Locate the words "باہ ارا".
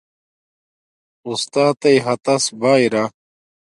2.59-3.03